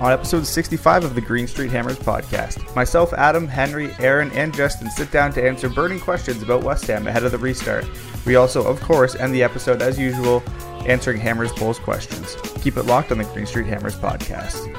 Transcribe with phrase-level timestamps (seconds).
[0.00, 2.74] on episode 65 of the Green Street Hammers podcast.
[2.76, 7.08] Myself, Adam, Henry, Aaron, and Justin sit down to answer burning questions about West Ham
[7.08, 7.84] ahead of the restart.
[8.24, 10.42] We also, of course, end the episode as usual,
[10.86, 12.36] answering Hammers Polls questions.
[12.62, 14.72] Keep it locked on the Green Street Hammers podcast.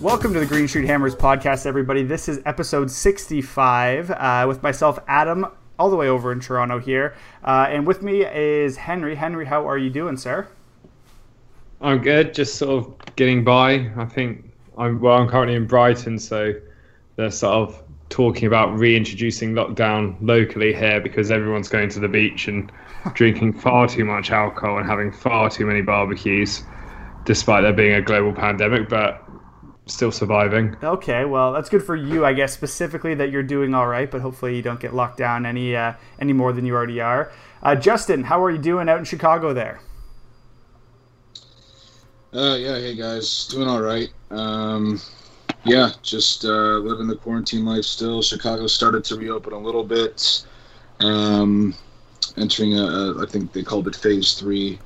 [0.00, 2.02] Welcome to the Green Street Hammers podcast, everybody.
[2.02, 5.46] This is episode 65 uh, with myself, Adam,
[5.78, 7.14] all the way over in Toronto here.
[7.44, 9.14] Uh, and with me is Henry.
[9.14, 10.48] Henry, how are you doing, sir?
[11.80, 12.34] I'm good.
[12.34, 13.90] Just sort of getting by.
[13.96, 15.16] I think I'm well.
[15.16, 16.54] I'm currently in Brighton, so
[17.16, 22.48] they're sort of talking about reintroducing lockdown locally here because everyone's going to the beach
[22.48, 22.72] and
[23.14, 26.64] drinking far too much alcohol and having far too many barbecues,
[27.24, 28.88] despite there being a global pandemic.
[28.88, 29.22] But
[29.88, 30.76] still surviving.
[30.82, 34.20] Okay, well, that's good for you, I guess, specifically that you're doing all right, but
[34.20, 37.32] hopefully you don't get locked down any uh, any more than you already are.
[37.62, 39.80] Uh, Justin, how are you doing out in Chicago there?
[42.32, 44.10] Uh, yeah, hey guys, doing all right.
[44.30, 45.00] Um,
[45.64, 48.22] yeah, just uh, living the quarantine life still.
[48.22, 50.44] Chicago started to reopen a little bit.
[51.00, 51.74] Um,
[52.36, 54.78] entering a, a, I think they called it phase three,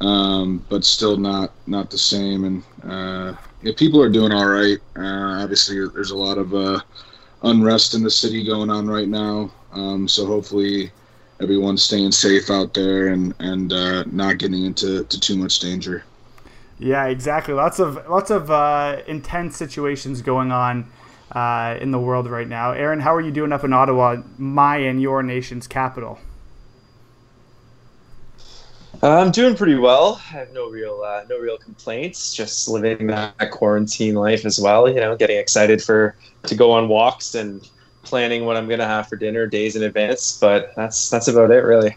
[0.00, 2.44] um, but still not not the same.
[2.44, 4.78] And uh, yeah, people are doing all right.
[4.96, 6.80] Uh, obviously, there's a lot of uh,
[7.42, 9.50] unrest in the city going on right now.
[9.72, 10.90] Um, so hopefully,
[11.40, 16.04] everyone's staying safe out there and and uh, not getting into to too much danger.
[16.78, 17.54] Yeah, exactly.
[17.54, 20.90] Lots of lots of uh, intense situations going on
[21.32, 22.72] uh, in the world right now.
[22.72, 26.18] Aaron, how are you doing up in Ottawa, my and your nation's capital?
[29.00, 30.20] Uh, I'm doing pretty well.
[30.28, 32.34] I have no real uh, no real complaints.
[32.34, 34.88] Just living that quarantine life as well.
[34.88, 37.68] You know, getting excited for to go on walks and
[38.02, 40.38] planning what I'm gonna have for dinner days in advance.
[40.40, 41.96] But that's that's about it, really.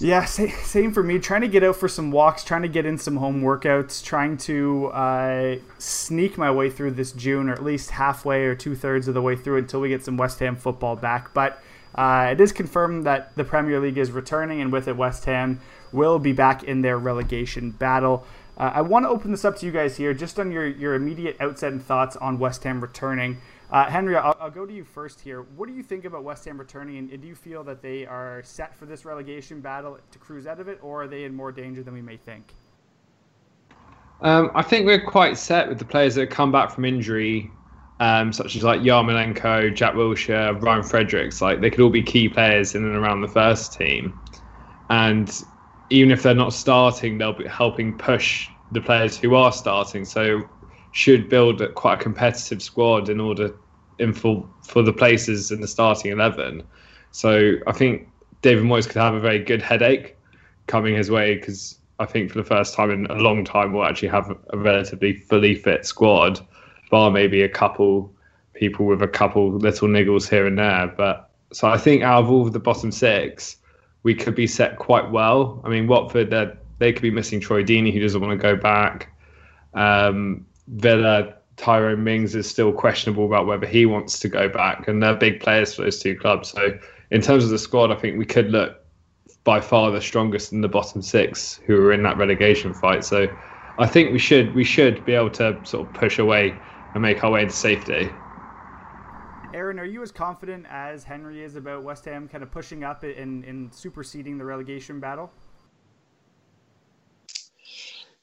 [0.00, 1.18] Yeah, same for me.
[1.18, 4.36] Trying to get out for some walks, trying to get in some home workouts, trying
[4.38, 9.08] to uh, sneak my way through this June, or at least halfway or two thirds
[9.08, 11.32] of the way through until we get some West Ham football back.
[11.32, 11.62] But
[11.94, 15.60] uh, it is confirmed that the Premier League is returning, and with it, West Ham
[15.92, 18.24] will be back in their relegation battle.
[18.56, 20.94] Uh, I want to open this up to you guys here, just on your, your
[20.94, 23.38] immediate outset and thoughts on West Ham returning.
[23.70, 25.42] Uh, Henry, I'll, I'll, go to you first here.
[25.42, 28.42] What do you think about West Ham returning, and do you feel that they are
[28.42, 31.52] set for this relegation battle to cruise out of it, or are they in more
[31.52, 32.54] danger than we may think?
[34.22, 37.52] Um, I think we're quite set with the players that come back from injury,
[38.00, 41.42] um, such as like Yarmolenko, Jack Wilshere, Ryan Fredericks.
[41.42, 44.18] Like they could all be key players in and around the first team,
[44.88, 45.44] and
[45.90, 50.04] even if they're not starting, they'll be helping push the players who are starting.
[50.04, 50.48] So
[50.92, 53.54] should build a, quite a competitive squad in order
[53.98, 56.62] in for for the places in the starting eleven.
[57.10, 58.08] So I think
[58.42, 60.16] David Moyes could have a very good headache
[60.66, 63.84] coming his way because I think for the first time in a long time we'll
[63.84, 66.40] actually have a relatively fully fit squad,
[66.90, 68.12] bar maybe a couple
[68.54, 70.92] people with a couple little niggles here and there.
[70.96, 73.57] But so I think out of all of the bottom six,
[74.02, 75.60] we could be set quite well.
[75.64, 76.30] I mean, Watford,
[76.78, 79.12] they could be missing Troy Deeney, who doesn't want to go back.
[79.74, 85.02] Um, Villa, Tyrone Mings is still questionable about whether he wants to go back, and
[85.02, 86.50] they're big players for those two clubs.
[86.50, 86.78] So,
[87.10, 88.78] in terms of the squad, I think we could look
[89.44, 93.04] by far the strongest in the bottom six who are in that relegation fight.
[93.04, 93.26] So,
[93.78, 96.54] I think we should we should be able to sort of push away
[96.94, 98.10] and make our way into safety.
[99.54, 103.02] Aaron, are you as confident as Henry is about West Ham kind of pushing up
[103.02, 105.32] and, and superseding the relegation battle?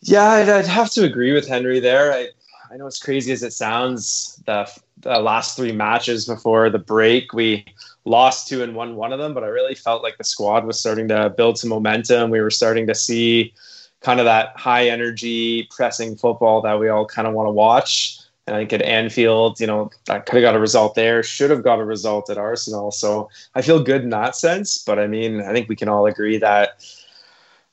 [0.01, 2.13] Yeah, I'd, I'd, have to agree with Henry there.
[2.13, 2.27] I,
[2.71, 4.69] I know as crazy as it sounds, the,
[4.99, 7.65] the last three matches before the break, we
[8.05, 10.79] lost two and won one of them, but I really felt like the squad was
[10.79, 12.29] starting to build some momentum.
[12.29, 13.53] We were starting to see
[14.01, 18.19] kind of that high energy pressing football that we all kind of want to watch.
[18.47, 21.63] I think at Anfield, you know, I could have got a result there, should have
[21.63, 22.91] got a result at Arsenal.
[22.91, 24.77] So I feel good in that sense.
[24.77, 26.79] But I mean, I think we can all agree that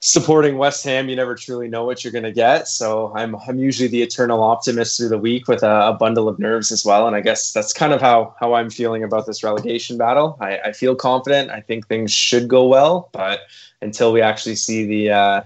[0.02, 2.68] supporting West Ham, you never truly know what you're going to get.
[2.68, 6.38] So I'm I'm usually the eternal optimist through the week with a, a, bundle of
[6.38, 7.06] nerves as well.
[7.06, 10.36] And I guess that's kind of how how I'm feeling about this relegation battle.
[10.40, 11.50] I, I feel confident.
[11.50, 13.40] I think things should go well, but
[13.80, 15.42] until we actually see the uh,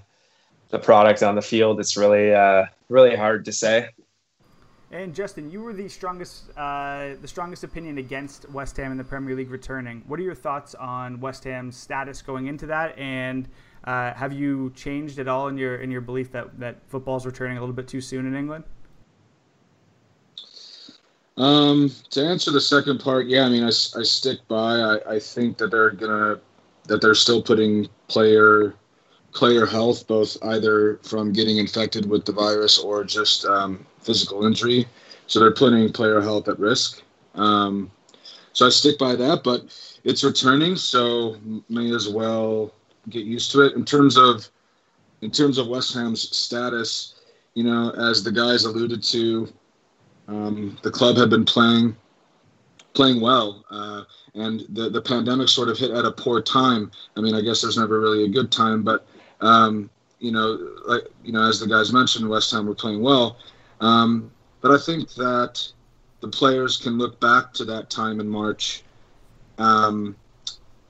[0.71, 3.91] the product on the field, it's really uh, really hard to say.
[4.93, 9.05] And Justin, you were the strongest uh, the strongest opinion against West Ham in the
[9.05, 10.03] Premier League returning.
[10.07, 13.49] What are your thoughts on West Ham's status going into that and
[13.85, 17.57] uh, have you changed at all in your in your belief that that football's returning
[17.57, 18.65] a little bit too soon in England?
[21.37, 24.77] Um, to answer the second part, yeah, I mean, I, I stick by.
[24.81, 26.41] I, I think that they're gonna
[26.85, 28.75] that they're still putting player
[29.37, 34.87] player health, both either from getting infected with the virus or just um, physical injury.
[35.27, 37.03] So they're putting player health at risk.
[37.35, 37.91] Um,
[38.53, 39.65] so I stick by that, but
[40.05, 41.37] it's returning, so
[41.69, 42.73] may as well
[43.11, 43.75] get used to it.
[43.75, 44.49] In terms of
[45.21, 47.15] in terms of West Ham's status,
[47.55, 49.53] you know, as the guys alluded to,
[50.29, 51.95] um, the club had been playing
[52.95, 54.05] playing well, uh,
[54.35, 56.91] and the the pandemic sort of hit at a poor time.
[57.17, 59.07] I mean, I guess there's never really a good time, but
[59.41, 63.37] um, you know, like you know, as the guys mentioned, West Ham were playing well.
[63.81, 64.31] Um,
[64.61, 65.67] but I think that
[66.21, 68.83] the players can look back to that time in March
[69.59, 70.17] um,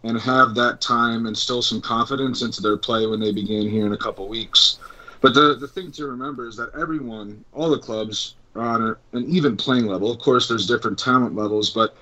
[0.05, 3.93] and have that time instill some confidence into their play when they begin here in
[3.93, 4.79] a couple weeks.
[5.21, 9.25] But the, the thing to remember is that everyone, all the clubs, are on an
[9.29, 10.11] even playing level.
[10.11, 11.97] Of course, there's different talent levels, but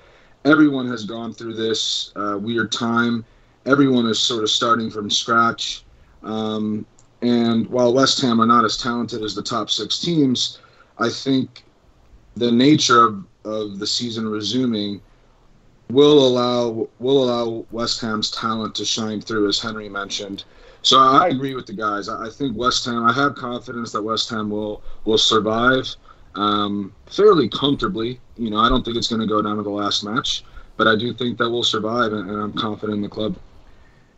[0.45, 3.25] everyone has gone through this uh, weird time.
[3.65, 5.84] Everyone is sort of starting from scratch.
[6.25, 6.85] Um,
[7.21, 10.59] and while West Ham are not as talented as the top six teams,
[10.99, 11.63] I think
[12.35, 15.01] the nature of, of the season resuming–
[15.89, 20.43] will allow will allow West Ham's talent to shine through, as Henry mentioned.
[20.81, 22.09] So I agree with the guys.
[22.09, 23.05] I think West Ham.
[23.05, 25.87] I have confidence that West Ham will will survive
[26.35, 28.19] um, fairly comfortably.
[28.37, 30.43] You know, I don't think it's going to go down to the last match,
[30.77, 33.35] but I do think that we'll survive, and, and I'm confident in the club.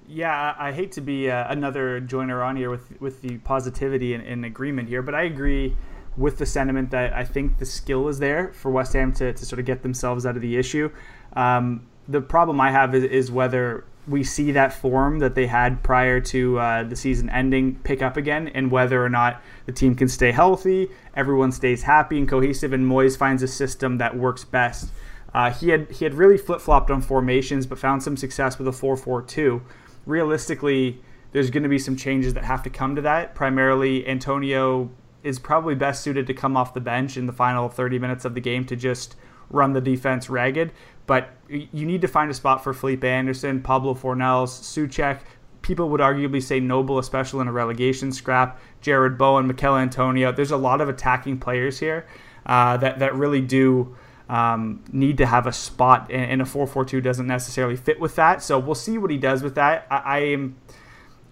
[0.10, 4.26] Yeah, I hate to be uh, another joiner on here with with the positivity and,
[4.26, 5.76] and agreement here, but I agree
[6.16, 9.46] with the sentiment that I think the skill is there for West Ham to, to
[9.46, 10.90] sort of get themselves out of the issue.
[11.34, 15.84] Um, the problem I have is, is, whether we see that form that they had
[15.84, 19.94] prior to uh, the season ending pick up again, and whether or not the team
[19.94, 24.46] can stay healthy, everyone stays happy and cohesive, and Moyes finds a system that works
[24.46, 24.90] best.
[25.34, 28.70] Uh, he had he had really flip flopped on formations, but found some success with
[28.70, 29.62] a 4-4-2.
[30.08, 31.02] Realistically,
[31.34, 33.36] there's going to be some changes that have to come to that.
[33.36, 34.90] Primarily, Antonio
[35.22, 38.34] is probably best suited to come off the bench in the final 30 minutes of
[38.34, 39.16] the game to just
[39.50, 40.72] run the defense ragged.
[41.06, 45.20] But you need to find a spot for Felipe Anderson, Pablo Fornals, Soucek.
[45.62, 48.60] People would arguably say Noble, especially in a relegation scrap.
[48.82, 50.32] Jarrod Bowen, Michail Antonio.
[50.32, 52.08] There's a lot of attacking players here
[52.46, 53.96] uh, that that really do
[54.30, 58.44] um, need to have a spot, and, and a 4-4-2 doesn't necessarily fit with that.
[58.44, 59.88] So we'll see what he does with that.
[59.90, 60.58] I, I am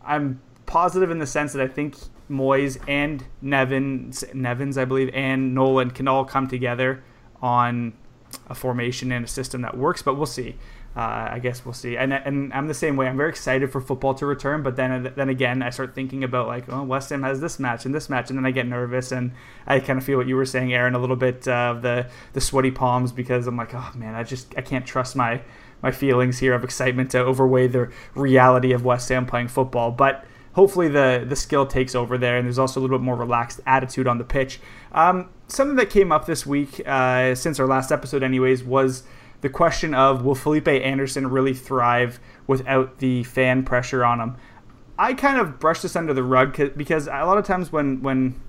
[0.04, 1.96] I'm positive in the sense that I think
[2.30, 7.04] Moyes and Nevin, Nevins, I believe, and Nolan can all come together
[7.42, 7.94] on
[8.48, 10.56] a formation and a system that works, but we'll see.
[10.96, 11.98] Uh, I guess we'll see.
[11.98, 13.08] And, and I'm the same way.
[13.08, 16.48] I'm very excited for football to return, but then then again, I start thinking about
[16.48, 19.12] like, oh, West Ham has this match and this match, and then I get nervous,
[19.12, 19.32] and
[19.68, 22.40] I kind of feel what you were saying, Aaron, a little bit of the the
[22.40, 25.42] sweaty palms because I'm like, oh man, I just I can't trust my
[25.84, 30.24] my feelings here of excitement to overweigh the reality of West Ham playing football, but
[30.54, 33.60] hopefully the the skill takes over there, and there's also a little bit more relaxed
[33.66, 34.62] attitude on the pitch.
[34.94, 39.04] Um, something that came up this week, uh, since our last episode, anyways, was
[39.46, 44.36] the question of will Felipe Anderson really thrive without the fan pressure on him?
[44.98, 48.42] I kind of brush this under the rug because a lot of times when when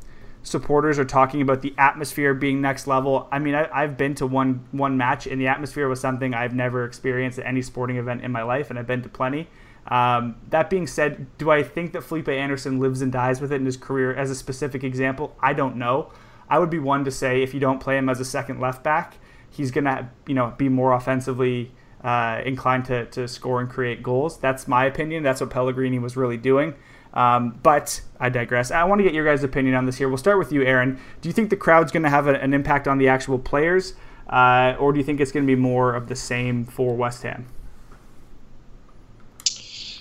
[0.42, 3.28] supporters are talking about the atmosphere being next level.
[3.30, 6.54] I mean, I, have been to one one match, and the atmosphere was something I've
[6.54, 9.48] never experienced at any sporting event in my life, and I've been to plenty.
[9.88, 13.56] Um, that being said, do I think that Felipe Anderson lives and dies with it
[13.56, 15.36] in his career as a specific example?
[15.40, 16.10] I don't know.
[16.48, 18.82] I would be one to say if you don't play him as a second left
[18.82, 19.18] back,
[19.50, 21.72] he's gonna you know be more offensively
[22.02, 24.38] uh, inclined to, to score and create goals.
[24.38, 25.22] That's my opinion.
[25.22, 26.74] That's what Pellegrini was really doing.
[27.14, 28.70] Um, but I digress.
[28.70, 30.08] I want to get your guys' opinion on this here.
[30.08, 31.00] We'll start with you, Aaron.
[31.22, 33.94] Do you think the crowd's going to have a, an impact on the actual players,
[34.28, 37.22] uh, or do you think it's going to be more of the same for West
[37.22, 37.46] Ham?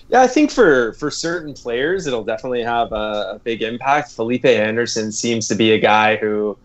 [0.09, 4.11] Yeah, I think for for certain players, it'll definitely have a, a, big impact.
[4.11, 6.55] Felipe Anderson seems to be a guy who,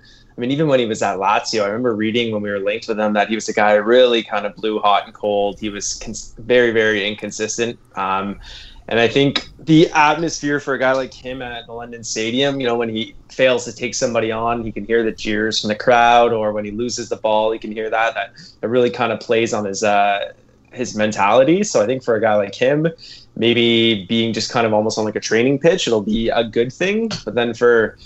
[0.40, 2.88] I mean, even when he was at Lazio, I remember reading when we were linked
[2.88, 5.61] with him that he was a guy really kind of blew hot and cold.
[5.61, 7.78] He was cons- very, very inconsistent.
[7.94, 8.40] Um,
[8.88, 12.66] and I think the atmosphere for a guy like him at the London Stadium, you
[12.66, 15.75] know, when he fails to take somebody on, he can hear the jeers from the
[15.75, 18.14] crowd, or when he loses the ball, he can hear that.
[18.14, 18.30] That,
[18.62, 20.32] that really kind of plays on his uh,
[20.73, 21.64] his mentality.
[21.64, 22.88] So I think for a guy like him,
[23.37, 26.73] maybe being just kind of almost on like a training pitch, it'll be a good
[26.73, 27.11] thing.
[27.26, 27.99] But then for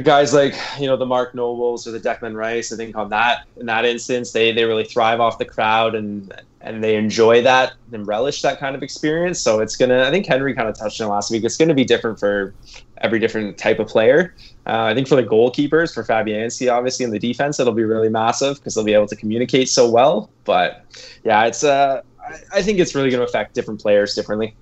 [0.00, 3.46] guys like you know the Mark Nobles or the Declan Rice, I think on that
[3.56, 7.74] in that instance, they they really thrive off the crowd and and they enjoy that
[7.92, 9.40] and relish that kind of experience.
[9.40, 10.04] So it's gonna.
[10.04, 11.44] I think Henry kind of touched on last week.
[11.44, 12.54] It's gonna be different for
[12.98, 14.34] every different type of player.
[14.66, 18.08] Uh, I think for the goalkeepers, for Fabianski, obviously in the defense, it'll be really
[18.08, 20.30] massive because they'll be able to communicate so well.
[20.44, 20.84] But
[21.24, 24.54] yeah, it's uh, I, I think it's really to affect different players differently.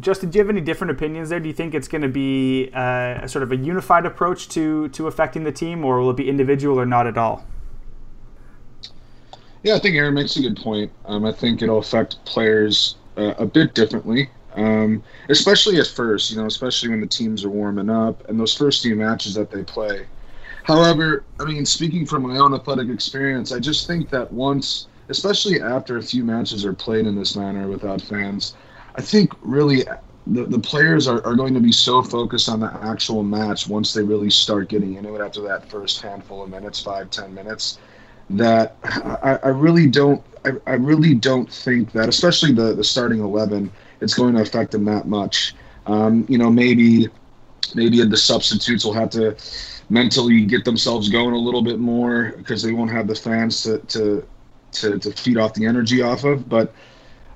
[0.00, 1.40] Justin, do you have any different opinions there?
[1.40, 4.88] Do you think it's going to be uh, a sort of a unified approach to
[4.90, 7.44] to affecting the team, or will it be individual or not at all?
[9.62, 10.90] Yeah, I think Aaron makes a good point.
[11.04, 16.30] Um, I think it'll affect players uh, a bit differently, um, especially at first.
[16.30, 19.50] You know, especially when the teams are warming up and those first few matches that
[19.50, 20.06] they play.
[20.64, 25.60] However, I mean, speaking from my own athletic experience, I just think that once, especially
[25.60, 28.54] after a few matches are played in this manner without fans,
[28.94, 29.84] I think really
[30.26, 33.92] the, the players are, are going to be so focused on the actual match once
[33.92, 37.78] they really start getting into it after that first handful of minutes, five, ten minutes,
[38.30, 43.20] that I, I really don't I, I really don't think that, especially the, the starting
[43.20, 43.70] eleven,
[44.00, 45.54] it's going to affect them that much.
[45.86, 47.08] Um, you know, maybe
[47.74, 49.36] maybe the substitutes will have to
[49.90, 53.78] mentally get themselves going a little bit more because they won't have the fans to,
[53.78, 54.26] to
[54.72, 56.48] to to feed off the energy off of.
[56.48, 56.72] But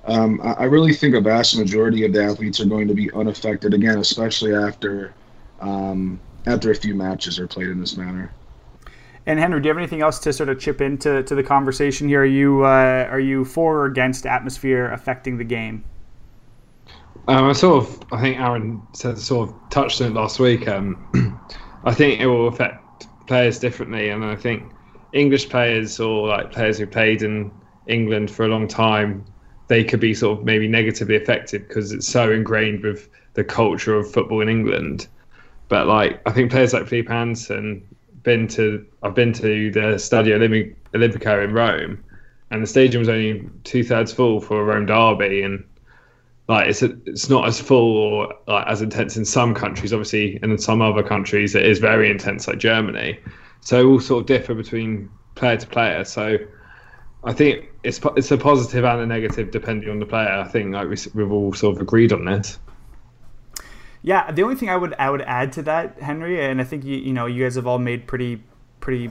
[0.07, 3.11] um, I, I, really think a vast majority of the athletes are going to be
[3.13, 5.15] unaffected again, especially after
[5.61, 8.33] um, after a few matches are played in this manner.
[9.27, 12.09] And Henry, do you have anything else to sort of chip into to the conversation
[12.09, 12.23] here?
[12.23, 15.85] Are you uh, are you for or against atmosphere affecting the game?
[17.27, 20.69] Um, I sort of, I think Aaron said sort of touched on it last week.
[20.69, 21.41] Um,
[21.85, 24.71] I think it will affect players differently, and I think
[25.15, 27.51] English players or like players who played in
[27.87, 29.25] England for a long time
[29.69, 33.95] they could be sort of maybe negatively affected because it's so ingrained with the culture
[33.95, 35.09] of football in England.
[35.69, 37.87] But like I think players like Felipe Anderson
[38.23, 40.39] been to I've been to the Stadio
[40.95, 42.03] Olimpico in Rome,
[42.51, 45.65] and the stadium was only two thirds full for a Rome derby, and
[46.49, 50.39] like it's a, it's not as full or like as intense in some countries, obviously,
[50.43, 53.19] and in some other countries it is very intense, like Germany.
[53.61, 56.05] So it all sort of differ between player to player.
[56.05, 56.39] So
[57.25, 60.29] I think it's it's a positive and a negative depending on the player.
[60.29, 62.59] I think like we, we've all sort of agreed on this.
[64.03, 66.85] Yeah, the only thing I would I would add to that, Henry, and I think
[66.85, 68.43] you you know you guys have all made pretty
[68.81, 69.11] pretty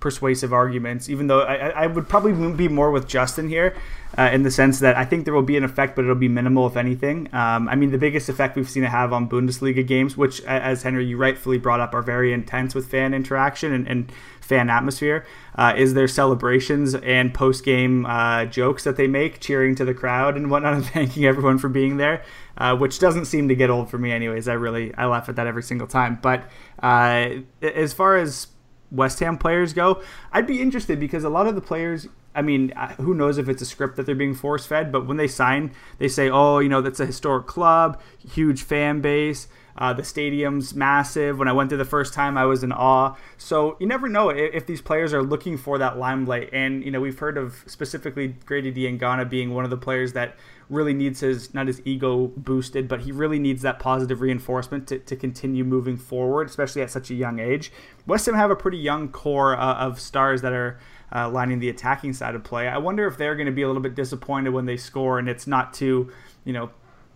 [0.00, 1.08] persuasive arguments.
[1.08, 3.74] Even though I, I would probably be more with Justin here,
[4.18, 6.28] uh, in the sense that I think there will be an effect, but it'll be
[6.28, 7.28] minimal if anything.
[7.32, 10.82] Um, I mean, the biggest effect we've seen it have on Bundesliga games, which, as
[10.82, 14.12] Henry you rightfully brought up, are very intense with fan interaction and, and
[14.44, 19.74] fan atmosphere, uh, is their celebrations and post game uh, jokes that they make, cheering
[19.74, 22.22] to the crowd and whatnot, and thanking everyone for being there.
[22.56, 24.46] Uh, which doesn't seem to get old for me, anyways.
[24.46, 26.20] I really I laugh at that every single time.
[26.22, 26.48] But
[26.80, 28.46] uh, as far as
[28.92, 32.72] West Ham players go, I'd be interested because a lot of the players, I mean,
[32.98, 35.72] who knows if it's a script that they're being force fed, but when they sign,
[35.98, 39.46] they say, oh, you know, that's a historic club, huge fan base.
[39.76, 41.38] Uh, the stadium's massive.
[41.38, 43.16] When I went there the first time, I was in awe.
[43.36, 46.50] So you never know if, if, these players are looking for that limelight.
[46.52, 50.36] And you know, we've heard of specifically Grady Diangana being one of the players that
[50.70, 54.98] really needs his not his ego boosted, but he really needs that positive reinforcement to,
[55.00, 57.72] to continue moving forward, especially at such a young age.
[58.06, 60.78] West Ham have a pretty young core uh, of stars that are
[61.14, 62.68] uh, lining the attacking side of play.
[62.68, 65.28] I wonder if they're going to be a little bit disappointed when they score and
[65.28, 66.10] it's not to,
[66.44, 66.70] you know,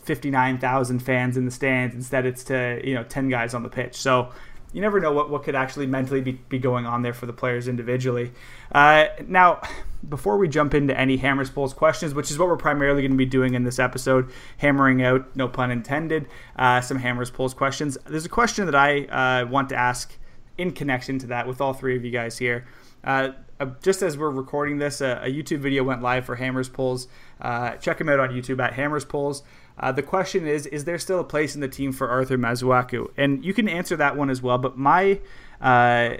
[0.04, 1.94] 59,000 fans in the stands.
[1.94, 3.96] Instead, it's to, you know, 10 guys on the pitch.
[3.96, 4.32] So
[4.72, 7.32] you never know what, what could actually mentally be, be going on there for the
[7.32, 8.32] players individually.
[8.70, 9.60] Uh, now,
[10.08, 13.16] before we jump into any Hammers Polls questions, which is what we're primarily going to
[13.16, 16.26] be doing in this episode, hammering out, no pun intended,
[16.56, 17.96] uh, some Hammers Polls questions.
[18.06, 20.14] There's a question that I uh, want to ask
[20.58, 22.66] in connection to that with all three of you guys here.
[23.08, 27.08] Uh, uh, just as we're recording this, a YouTube video went live for Hammers Polls.
[27.40, 29.42] Uh, check them out on YouTube at Hammers Polls.
[29.78, 33.10] Uh, the question is: Is there still a place in the team for Arthur Masuaku?
[33.16, 34.58] And you can answer that one as well.
[34.58, 35.20] But my
[35.60, 36.16] uh,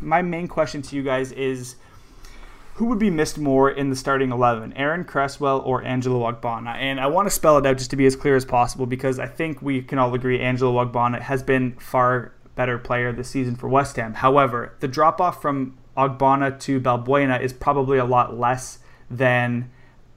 [0.00, 1.76] my main question to you guys is:
[2.74, 6.74] Who would be missed more in the starting eleven, Aaron Cresswell or Angelo Ogbonna?
[6.74, 9.20] And I want to spell it out just to be as clear as possible because
[9.20, 13.54] I think we can all agree Angelo Ogbonna has been far better player this season
[13.54, 14.14] for West Ham.
[14.14, 18.78] However, the drop off from Ogbonna to Balbuena is probably a lot less
[19.10, 19.70] than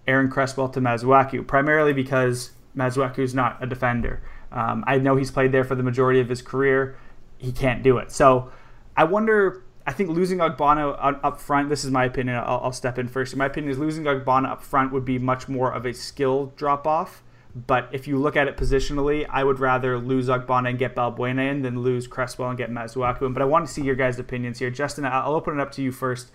[0.08, 4.22] Aaron Cresswell to Masuaku, primarily because Masuaku is not a defender.
[4.52, 6.96] Um, I know he's played there for the majority of his career.
[7.38, 8.12] He can't do it.
[8.12, 8.52] So
[8.96, 9.64] I wonder.
[9.88, 11.70] I think losing Ogbonna up front.
[11.70, 12.38] This is my opinion.
[12.38, 13.34] I'll, I'll step in first.
[13.34, 16.54] In my opinion, is losing Ogbonna up front would be much more of a skill
[16.56, 17.24] drop off.
[17.54, 21.52] But if you look at it positionally, I would rather lose Ogbonna and get Balbuena
[21.52, 23.34] in than lose Cresswell and get Masuaku in.
[23.34, 24.70] But I want to see your guys' opinions here.
[24.70, 26.32] Justin, I'll open it up to you first.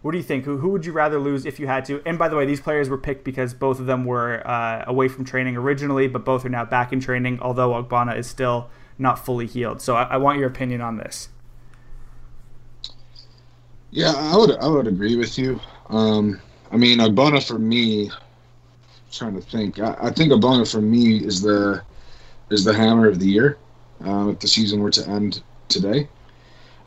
[0.00, 0.44] What do you think?
[0.44, 2.02] Who, who would you rather lose if you had to?
[2.06, 5.08] And by the way, these players were picked because both of them were uh, away
[5.08, 9.24] from training originally, but both are now back in training, although Ogbonna is still not
[9.24, 9.80] fully healed.
[9.80, 11.28] So I, I want your opinion on this.
[13.90, 15.60] Yeah, I would I would agree with you.
[15.88, 16.40] Um,
[16.72, 18.10] I mean, Ogbonna for me,
[19.16, 19.78] trying to think.
[19.78, 21.82] I, I, think Ogbonna for me is the
[22.50, 23.58] is the hammer of the year.
[24.00, 26.08] Um, if the season were to end today,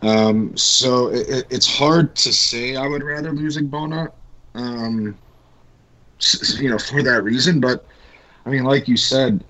[0.01, 4.11] um, so it, it's hard to say I would rather lose Ogbonna,
[4.53, 5.17] um,
[6.59, 7.59] you know, for that reason.
[7.59, 7.85] But
[8.45, 9.43] I mean, like you said,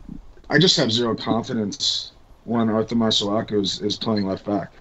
[0.50, 2.13] I just have zero confidence
[2.46, 4.72] when Arthur Masuaku is, is playing left back.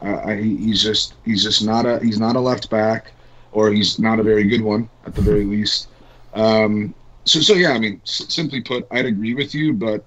[0.00, 3.12] Uh, he's just he's just not a he's not a left back,
[3.52, 5.88] or he's not a very good one at the very least.
[6.34, 10.04] Um, so so yeah, I mean, s- simply put, I'd agree with you, but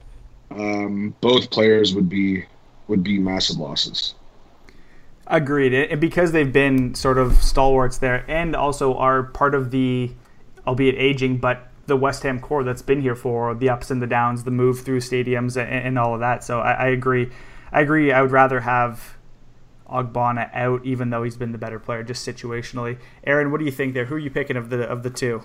[0.52, 2.46] um, both players would be
[2.88, 4.16] would be massive losses.
[5.28, 5.74] Agreed.
[5.74, 10.12] And because they've been sort of stalwarts there and also are part of the,
[10.68, 14.08] albeit aging, but the West Ham core that's been here for the ups and the
[14.08, 16.44] downs, the move through stadiums and, and all of that.
[16.44, 17.32] So I, I, agree.
[17.72, 18.12] I agree.
[18.12, 19.18] I would rather have
[19.90, 23.00] Ogbonna out, even though he's been the better player, just situationally.
[23.24, 24.06] Aaron, what do you think there?
[24.06, 25.44] Who are you picking of the of the two?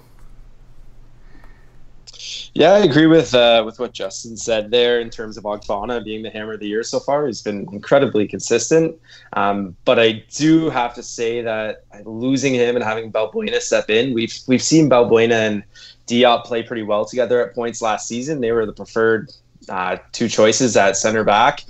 [2.52, 6.22] Yeah, I agree with uh, with what Justin said there in terms of Ogbonna being
[6.22, 7.26] the hammer of the year so far.
[7.26, 8.98] He's been incredibly consistent,
[9.34, 14.14] um, but I do have to say that losing him and having Balbuena step in,
[14.14, 15.64] we've we've seen Balbuena and
[16.08, 18.40] Diop play pretty well together at points last season.
[18.40, 19.30] They were the preferred
[19.68, 21.64] uh, two choices at center back.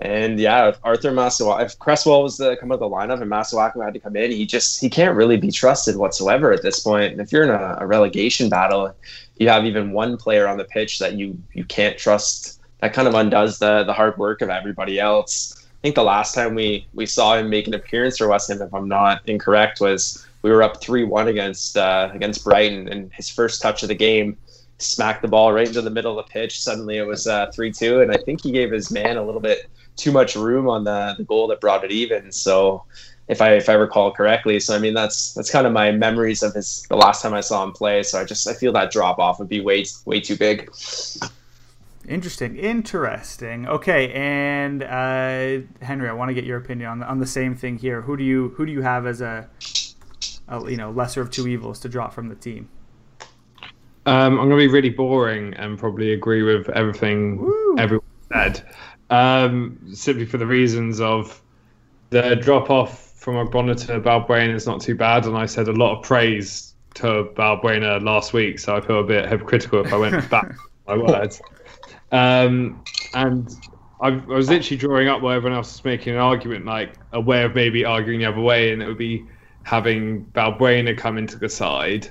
[0.00, 3.84] And yeah, Arthur Masuaku, if Cresswell was to come out of the lineup and Masuaku
[3.84, 7.12] had to come in, he just he can't really be trusted whatsoever at this point.
[7.12, 8.94] And if you're in a, a relegation battle,
[9.36, 12.60] you have even one player on the pitch that you you can't trust.
[12.80, 15.54] That kind of undoes the the hard work of everybody else.
[15.58, 18.62] I think the last time we we saw him make an appearance for West Ham,
[18.62, 23.12] if I'm not incorrect, was we were up three one against uh, against Brighton, and
[23.12, 24.38] his first touch of the game
[24.78, 26.58] smacked the ball right into the middle of the pitch.
[26.58, 29.42] Suddenly it was uh, three two, and I think he gave his man a little
[29.42, 32.32] bit too much room on the, the goal that brought it even.
[32.32, 32.84] So
[33.30, 34.58] if I if I recall correctly.
[34.58, 37.40] So I mean that's that's kind of my memories of his the last time I
[37.40, 38.02] saw him play.
[38.02, 40.70] So I just I feel that drop off would be way way too big.
[42.08, 43.68] Interesting, interesting.
[43.68, 47.54] Okay, and uh, Henry, I want to get your opinion on the, on the same
[47.54, 48.00] thing here.
[48.00, 49.48] Who do you who do you have as a,
[50.48, 52.68] a you know lesser of two evils to drop from the team?
[54.06, 57.76] Um, I'm going to be really boring and probably agree with everything Woo.
[57.78, 58.62] everyone said,
[59.10, 61.40] um, simply for the reasons of
[62.10, 65.72] the drop off from Ogbonna to Balbuena is not too bad, and I said a
[65.72, 69.96] lot of praise to Balbuena last week, so I feel a bit hypocritical if I
[69.96, 71.42] went back my words.
[72.12, 72.82] Um,
[73.14, 73.54] and
[74.00, 77.20] I, I, was literally drawing up while everyone else was making an argument, like a
[77.20, 79.24] way of maybe arguing the other way, and it would be
[79.62, 82.10] having Balbuena come into the side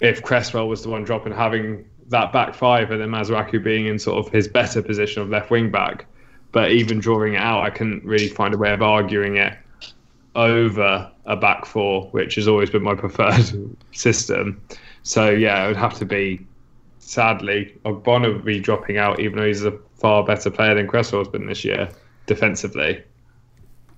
[0.00, 3.98] if Cresswell was the one dropping, having that back five, and then Masuaku being in
[3.98, 6.06] sort of his better position of left wing back.
[6.52, 9.56] But even drawing it out, I couldn't really find a way of arguing it
[10.34, 13.52] over a back four, which has always been my preferred
[13.92, 14.60] system.
[15.02, 16.46] So yeah, it would have to be
[16.98, 21.28] sadly Ogbonna would be dropping out, even though he's a far better player than Cresswell's
[21.28, 21.88] been this year
[22.26, 23.02] defensively.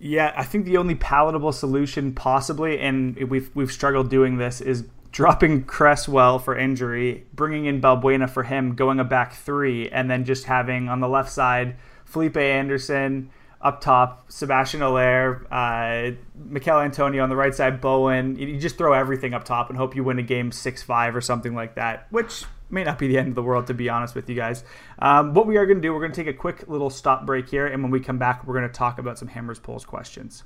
[0.01, 4.85] Yeah, I think the only palatable solution possibly, and we've we've struggled doing this, is
[5.15, 10.25] dropping Cresswell for injury, bringing in Balbuena for him, going a back three, and then
[10.25, 16.11] just having on the left side Felipe Anderson up top, Sebastian Haller, uh,
[16.51, 18.37] Michail Antonio on the right side, Bowen.
[18.37, 21.21] You just throw everything up top and hope you win a game 6 5 or
[21.21, 24.17] something like that, which may not be the end of the world, to be honest
[24.17, 24.65] with you guys.
[24.99, 27.25] Um, what we are going to do, we're going to take a quick little stop
[27.25, 29.85] break here, and when we come back, we're going to talk about some Hammers Polls
[29.85, 30.43] questions.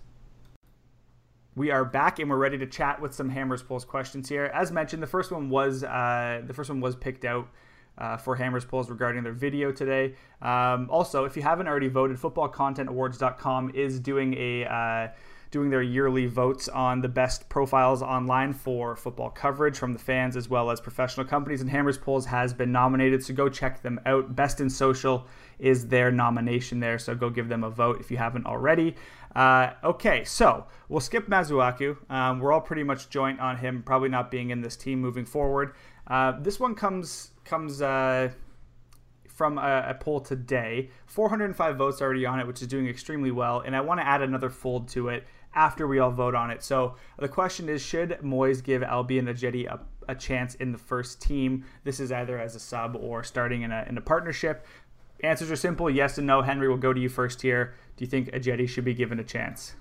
[1.58, 4.44] We are back and we're ready to chat with some Hammers Polls questions here.
[4.54, 7.48] As mentioned, the first one was uh, the first one was picked out
[7.98, 10.14] uh, for Hammers Polls regarding their video today.
[10.40, 15.08] Um, also, if you haven't already voted, footballcontentawards.com is doing a uh,
[15.50, 20.36] doing their yearly votes on the best profiles online for football coverage from the fans
[20.36, 21.60] as well as professional companies.
[21.60, 24.36] And Hammers Polls has been nominated, so go check them out.
[24.36, 25.26] Best in Social
[25.58, 28.94] is their nomination there, so go give them a vote if you haven't already.
[29.34, 31.96] Uh, okay, so we'll skip Masuaku.
[32.10, 35.24] Um, we're all pretty much joint on him probably not being in this team moving
[35.24, 35.74] forward.
[36.06, 37.82] Uh, this one comes comes.
[37.82, 38.30] Uh,
[39.38, 40.90] from a, a, poll today.
[41.06, 43.60] 405 votes already on it, which is doing extremely well.
[43.60, 46.64] And I want to add another fold to it after we all vote on it.
[46.64, 51.22] So the question is should Moyes give Albian Ajeti a, a chance in the first
[51.22, 51.64] team?
[51.84, 54.66] This is either as a sub or starting in a, in a partnership.
[55.22, 56.42] Answers are simple yes and no.
[56.42, 57.74] Henry will go to you first here.
[57.96, 59.74] Do you think Ajeti should be given a chance?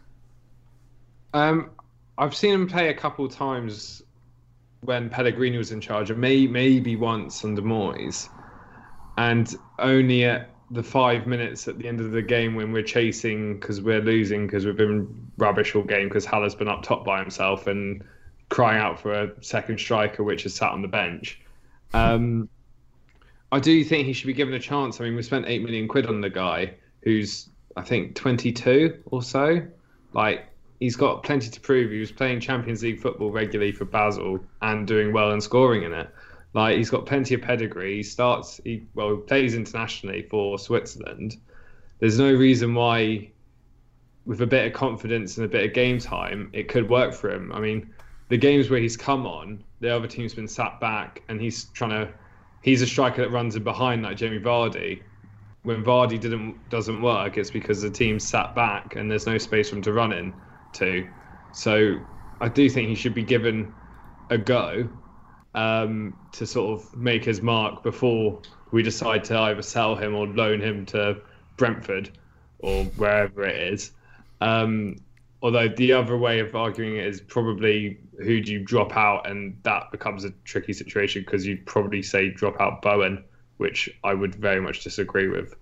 [1.33, 1.71] Um,
[2.17, 4.01] I've seen him play a couple times
[4.81, 8.29] when Pellegrini was in charge, and may, maybe once under Moyes,
[9.17, 13.59] and only at the five minutes at the end of the game when we're chasing
[13.59, 17.19] because we're losing because we've been rubbish all game because Haller's been up top by
[17.19, 18.03] himself and
[18.49, 21.39] crying out for a second striker which is sat on the bench.
[21.93, 22.49] Um,
[23.51, 24.99] I do think he should be given a chance.
[24.99, 29.21] I mean, we spent eight million quid on the guy who's I think 22 or
[29.21, 29.61] so.
[30.13, 30.47] Like
[30.79, 31.91] he's got plenty to prove.
[31.91, 35.93] He was playing Champions League football regularly for Basel and doing well and scoring in
[35.93, 36.09] it.
[36.53, 37.97] Like he's got plenty of pedigree.
[37.97, 41.37] He starts, he well, plays internationally for Switzerland.
[41.99, 43.29] There's no reason why,
[44.25, 47.29] with a bit of confidence and a bit of game time, it could work for
[47.29, 47.51] him.
[47.51, 47.93] I mean,
[48.29, 51.91] the games where he's come on, the other team's been sat back, and he's trying
[51.91, 52.11] to.
[52.61, 55.03] He's a striker that runs in behind like Jamie Vardy.
[55.63, 59.69] When Vardy didn't doesn't work, it's because the team sat back and there's no space
[59.69, 60.41] for him to run in
[60.73, 61.09] to.
[61.51, 61.99] So
[62.39, 63.75] I do think he should be given
[64.29, 64.89] a go
[65.53, 68.41] um, to sort of make his mark before
[68.71, 71.21] we decide to either sell him or loan him to
[71.57, 72.11] Brentford
[72.59, 73.91] or wherever it is.
[74.41, 74.97] Um,
[75.41, 79.59] although the other way of arguing it is probably who do you drop out, and
[79.63, 83.23] that becomes a tricky situation because you'd probably say drop out Bowen,
[83.57, 85.55] which I would very much disagree with.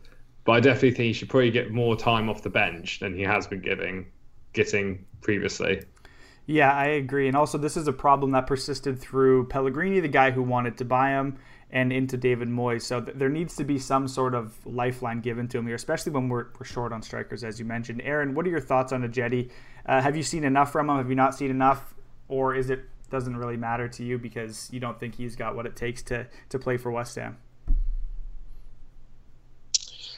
[0.45, 3.23] But I definitely think he should probably get more time off the bench than he
[3.23, 4.05] has been giving,
[4.53, 5.81] getting previously.
[6.45, 7.27] Yeah, I agree.
[7.27, 10.85] And also, this is a problem that persisted through Pellegrini, the guy who wanted to
[10.85, 11.39] buy him,
[11.75, 12.83] and into David Moyes.
[12.83, 16.13] So th- there needs to be some sort of lifeline given to him here, especially
[16.13, 18.01] when we're, we're short on strikers, as you mentioned.
[18.05, 19.51] Aaron, what are your thoughts on Ajeti?
[19.85, 20.95] Uh, have you seen enough from him?
[20.95, 21.93] Have you not seen enough?
[22.29, 25.65] Or is it doesn't really matter to you because you don't think he's got what
[25.65, 27.37] it takes to, to play for West Ham?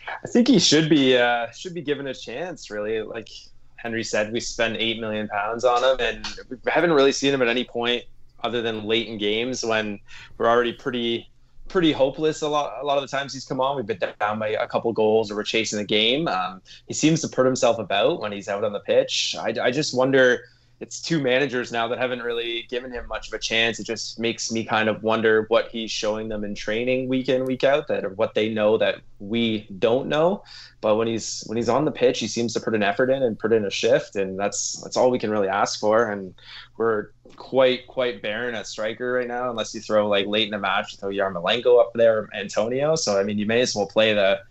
[0.07, 2.69] I think he should be uh, should be given a chance.
[2.69, 3.29] Really, like
[3.75, 7.41] Henry said, we spend eight million pounds on him, and we haven't really seen him
[7.41, 8.03] at any point
[8.43, 9.99] other than late in games when
[10.37, 11.29] we're already pretty
[11.67, 13.75] pretty hopeless a lot a lot of the times he's come on.
[13.75, 16.27] We've been down by a couple goals or we're chasing the game.
[16.27, 19.35] Um, he seems to put himself about when he's out on the pitch.
[19.39, 20.41] I, I just wonder
[20.79, 23.79] it's two managers now that haven't really given him much of a chance.
[23.79, 27.45] It just makes me kind of wonder what he's showing them in training week in
[27.45, 30.43] week out that or what they know that we don't know.
[30.79, 33.23] But when he's when he's on the pitch, he seems to put an effort in
[33.23, 36.11] and put in a shift, and that's that's all we can really ask for.
[36.11, 36.35] And
[36.77, 40.59] we're quite quite barren at striker right now, unless you throw like late in the
[40.59, 42.95] match, throw Yarmolenko up there, Antonio.
[42.95, 44.41] So I mean, you may as well play the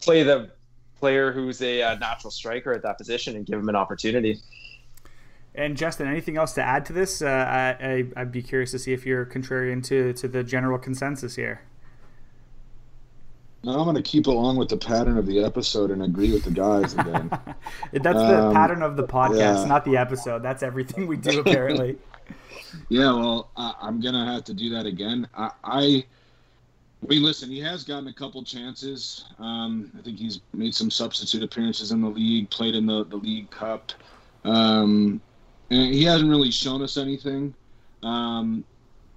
[0.00, 0.50] play the
[0.98, 4.40] player who's a, a natural striker at that position and give him an opportunity.
[5.54, 7.20] And Justin, anything else to add to this?
[7.20, 11.36] Uh, I, would be curious to see if you're contrarian to, to the general consensus
[11.36, 11.62] here.
[13.64, 16.42] No, I'm going to keep along with the pattern of the episode and agree with
[16.42, 17.28] the guys again.
[17.92, 19.64] That's the um, pattern of the podcast, yeah.
[19.66, 20.42] not the episode.
[20.42, 21.96] That's everything we do, apparently.
[22.88, 25.28] yeah, well, I, am going to have to do that again.
[25.36, 26.04] I, I,
[27.02, 29.26] I mean, listen, he has gotten a couple chances.
[29.38, 33.16] Um, I think he's made some substitute appearances in the league, played in the, the
[33.16, 33.92] League Cup.
[34.44, 35.20] Um,
[35.72, 37.54] and he hasn't really shown us anything.
[38.02, 38.64] Um,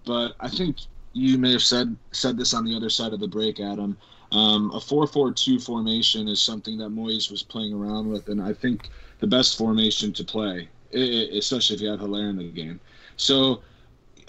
[0.06, 0.78] but I think
[1.14, 3.98] you may have said said this on the other side of the break, Adam.
[4.32, 8.90] Um, a 4-4-2 formation is something that Moyes was playing around with, and I think
[9.20, 12.80] the best formation to play, especially if you have Haller in the game.
[13.18, 13.62] So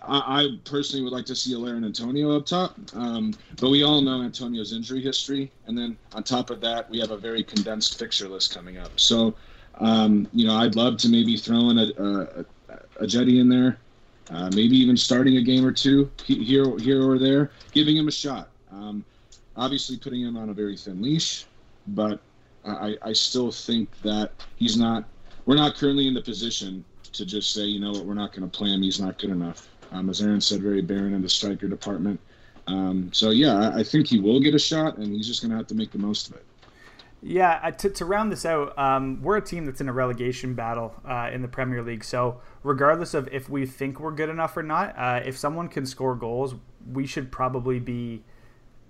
[0.03, 4.01] I, personally would like to see Haller and Antonio up top, um, but we all
[4.03, 7.99] know Antonio's injury history, and then on top of that, we have a very condensed
[7.99, 8.91] fixture list coming up.
[8.97, 9.35] So
[9.79, 12.45] um, you know, I'd love to maybe throw in a,
[12.99, 13.79] a, jetty in there,
[14.31, 18.13] uh, maybe even starting a game or two here, here or there, giving him a
[18.13, 18.49] shot.
[18.71, 19.05] Um,
[19.57, 21.45] obviously, putting him on a very thin leash,
[21.89, 22.21] but
[22.65, 25.05] I, I still think that he's not.
[25.45, 28.49] We're not currently in the position to just say, you know what, we're not going
[28.49, 28.83] to play him.
[28.83, 29.69] He's not good enough.
[29.93, 32.19] Um, as Aaron said, very barren in the striker department.
[32.67, 35.53] Um, so yeah, I, I think he will get a shot, and he's just going
[35.53, 36.45] to have to make the most of it.
[37.23, 40.55] Yeah, uh, to, to round this out, um, we're a team that's in a relegation
[40.55, 42.05] battle uh, in the Premier League.
[42.05, 45.87] So, regardless of if we think we're good enough or not, uh, if someone can
[45.87, 46.55] score goals,
[46.93, 48.23] we should probably be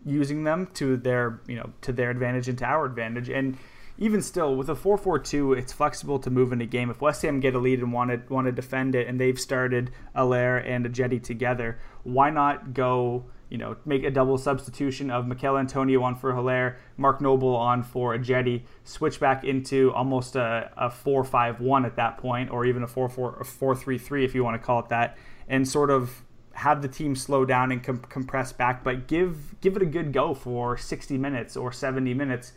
[0.05, 3.29] using them to their you know to their advantage and to our advantage.
[3.29, 3.57] And
[3.99, 6.91] even still, with a 4-4-2, it's flexible to move in a game.
[6.91, 9.41] If West Ham get a lead and want to want to defend it, and they've
[9.41, 13.25] started Haller and Ajeti together, why not go?
[13.49, 17.85] You know, make a double substitution of Michail Antonio on for Haller, Mark Noble on
[17.85, 22.89] for Ajeti, switch back into almost a, a 4-5-1 at that point, or even a
[22.89, 25.17] 4-4-3-3 if you want to call it that,
[25.49, 26.25] and sort of
[26.57, 30.13] have the team slow down and com- compress back, but give give it a good
[30.13, 32.53] go for 60 minutes or 70 minutes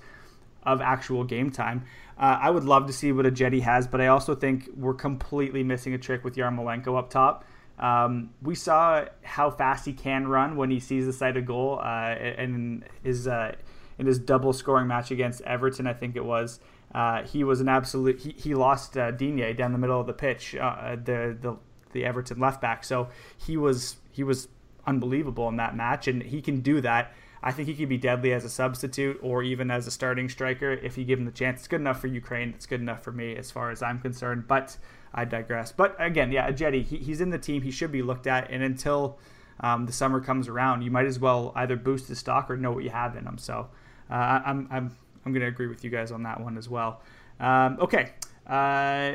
[0.63, 1.83] of actual game time.
[2.17, 5.63] Uh, I would love to see what Ajeti has, but I also think we're completely
[5.63, 7.45] missing a trick with Yarmolenko up top.
[7.79, 11.79] Um, we saw how fast he can run when he sees the sight of goal,
[11.79, 13.55] uh, and his uh,
[13.97, 16.59] in his double scoring match against Everton, I think it was.
[16.93, 18.19] Uh, he was an absolute.
[18.19, 21.57] He, he lost uh, Digne down the middle of the pitch, uh, the the
[21.91, 22.83] the Everton left back.
[22.83, 24.47] So he was he was
[24.85, 27.13] unbelievable in that match, and he can do that.
[27.41, 30.73] I think he could be deadly as a substitute or even as a starting striker
[30.73, 31.61] if you give him the chance.
[31.61, 32.49] It's good enough for Ukraine.
[32.49, 34.45] It's good enough for me as far as I'm concerned.
[34.47, 34.77] But
[35.13, 35.71] I digress.
[35.71, 37.61] But again, yeah, Ajeti, he, he's in the team.
[37.61, 38.49] He should be looked at.
[38.51, 39.19] And until
[39.59, 42.71] um, the summer comes around, you might as well either boost the stock or know
[42.71, 43.37] what you have in him.
[43.37, 43.69] So
[44.09, 44.13] uh,
[44.45, 44.95] I'm, I'm,
[45.25, 47.01] I'm going to agree with you guys on that one as well.
[47.39, 48.11] Um, okay.
[48.47, 49.13] Uh,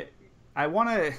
[0.56, 1.12] I want to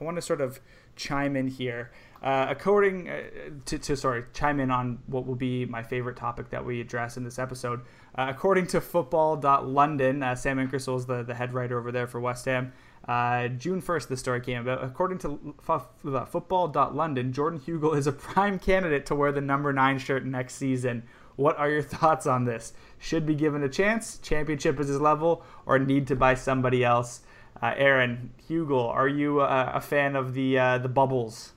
[0.00, 0.60] I want to sort of
[0.96, 1.92] chime in here.
[2.22, 3.22] Uh, according uh,
[3.64, 7.16] to, to, sorry, chime in on what will be my favorite topic that we address
[7.16, 7.80] in this episode.
[8.16, 12.20] Uh, according to Football.London, uh, Sam Inkersole is the, the head writer over there for
[12.20, 12.72] West Ham.
[13.06, 14.84] Uh, June 1st, the story came about.
[14.84, 15.88] According to F-
[16.30, 21.02] Football.London, Jordan Hugill is a prime candidate to wear the number nine shirt next season.
[21.36, 22.72] What are your thoughts on this?
[22.98, 27.22] Should be given a chance, championship is his level, or need to buy somebody else?
[27.60, 31.52] Uh, Aaron Hugill, are you uh, a fan of the uh, the bubbles?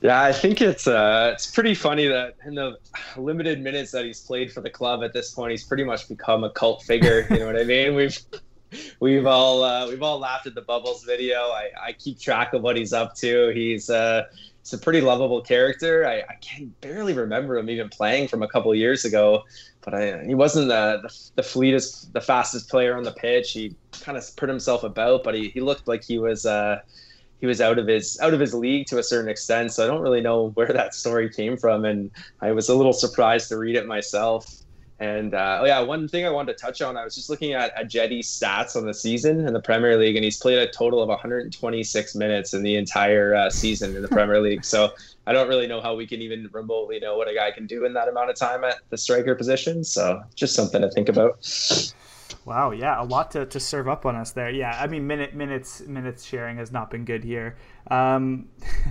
[0.00, 2.76] Yeah, I think it's uh, it's pretty funny that in the
[3.16, 6.44] limited minutes that he's played for the club at this point, he's pretty much become
[6.44, 7.26] a cult figure.
[7.30, 7.94] You know what I mean?
[7.94, 8.18] We've
[9.00, 11.50] we've all uh, we've all laughed at the Bubbles video.
[11.50, 13.48] I, I keep track of what he's up to.
[13.50, 14.24] He's uh,
[14.62, 16.06] he's a pretty lovable character.
[16.06, 19.44] I, I can barely remember him even playing from a couple years ago,
[19.82, 23.52] but I, he wasn't the, the, the fleetest, the fastest player on the pitch.
[23.52, 26.46] He kind of put himself about, but he, he looked like he was.
[26.46, 26.80] Uh,
[27.38, 29.70] he was out of his out of his league to a certain extent.
[29.70, 32.94] So I don't really know where that story came from, and I was a little
[32.94, 34.46] surprised to read it myself.
[34.98, 37.52] And uh, oh yeah, one thing I wanted to touch on, I was just looking
[37.52, 41.02] at Ajeti's stats on the season in the Premier League, and he's played a total
[41.02, 44.64] of 126 minutes in the entire uh, season in the Premier League.
[44.64, 44.92] So
[45.26, 47.84] I don't really know how we can even remotely know what a guy can do
[47.84, 49.84] in that amount of time at the striker position.
[49.84, 51.44] So just something to think about.
[52.46, 54.50] Wow, yeah, a lot to, to serve up on us there.
[54.50, 57.56] Yeah, I mean, minute minutes minutes sharing has not been good here.
[57.90, 58.48] Um,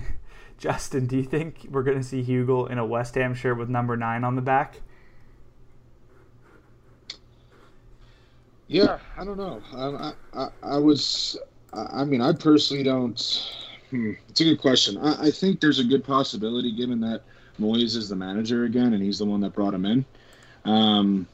[0.58, 3.68] Justin, do you think we're going to see Hugill in a West Ham shirt with
[3.68, 4.80] number nine on the back?
[8.68, 9.62] Yeah, I don't know.
[9.74, 11.38] I, I, I was,
[11.72, 13.20] I mean, I personally don't.
[13.90, 14.98] Hmm, it's a good question.
[14.98, 17.22] I, I think there's a good possibility, given that
[17.60, 20.04] Moyes is the manager again, and he's the one that brought him in.
[20.64, 21.28] Um,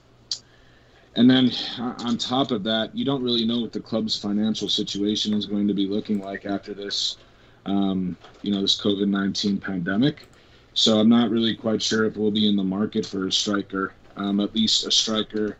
[1.16, 5.32] and then on top of that, you don't really know what the club's financial situation
[5.34, 7.16] is going to be looking like after this,
[7.64, 10.28] um, you know, this COVID nineteen pandemic.
[10.74, 13.92] So I'm not really quite sure if we'll be in the market for a striker,
[14.16, 15.58] um, at least a striker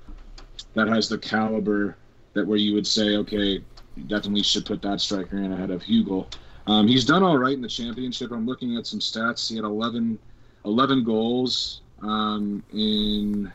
[0.75, 1.97] that has the caliber
[2.35, 3.63] that where you would say, okay,
[3.97, 6.33] you definitely should put that striker in ahead of Hugill.
[6.67, 8.31] Um, he's done all right in the championship.
[8.31, 9.49] I'm looking at some stats.
[9.49, 10.19] He had 11,
[10.65, 13.53] 11 goals um, in,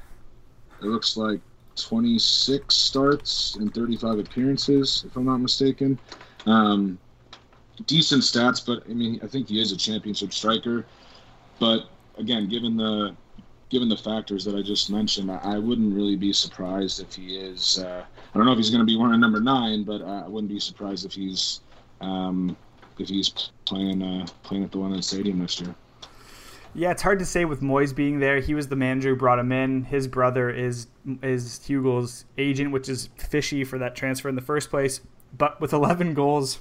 [0.82, 1.40] it looks like
[1.76, 5.98] 26 starts and 35 appearances, if I'm not mistaken.
[6.46, 6.98] Um,
[7.86, 10.86] decent stats, but I mean, I think he is a championship striker.
[11.60, 13.16] But again, given the
[13.70, 17.80] given the factors that I just mentioned, I, wouldn't really be surprised if he is.
[17.80, 18.04] Uh,
[18.34, 20.52] I don't know if he's going to be one wearing number nine, but I wouldn't
[20.52, 21.62] be surprised if he's
[22.00, 22.56] um,
[23.00, 23.30] if he's
[23.66, 25.76] playing uh, playing at the London Stadium next year.
[26.74, 28.40] Yeah, it's hard to say with Moyes being there.
[28.40, 29.84] He was the manager who brought him in.
[29.84, 30.88] His brother is
[31.22, 35.02] is Hugill's agent, which is fishy for that transfer in the first place.
[35.38, 36.60] But with 11 goals,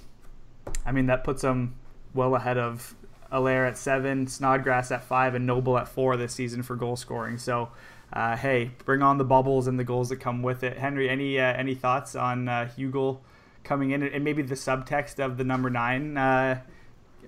[0.84, 1.76] I mean that puts him
[2.14, 2.95] well ahead of
[3.30, 7.38] Haller at seven, Snodgrass at five, and Noble at four this season for goal scoring.
[7.38, 7.70] So,
[8.12, 10.78] uh, hey, bring on the bubbles and the goals that come with it.
[10.78, 13.18] Henry, any uh, any thoughts on uh, Hugill
[13.64, 16.60] coming in and maybe the subtext of the number nine, uh,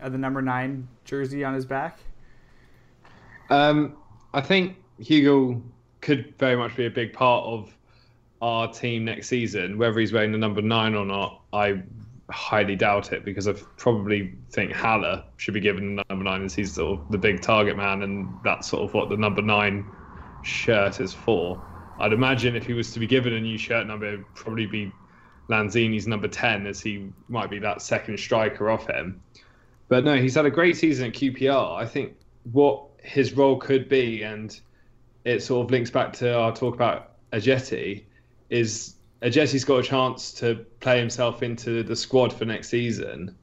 [0.03, 1.99] the number nine jersey on his back?
[3.51, 3.97] Um,
[4.33, 5.63] I think Hugill
[6.01, 7.75] could very much be a big part of
[8.41, 9.79] our team next season.
[9.79, 11.83] Whether he's wearing the number nine or not, I
[12.31, 16.55] highly doubt it because I probably think Haller should be given the number nine as
[16.55, 19.91] he's sort of the big target man, and that's sort of what the number nine
[20.43, 21.65] shirt is for.
[21.99, 24.93] I'd imagine if he was to be given a new shirt number, it'd probably be
[25.51, 29.23] Lanzini's number 10, as he might be that second striker off him.
[29.89, 31.77] But no, he's had a great season at QPR.
[31.77, 32.17] I think
[32.53, 34.59] what his role could be, and
[35.25, 38.05] it sort of links back to our talk about Ajeti,
[38.51, 43.35] is Ajeti's got a chance to play himself into the squad for next season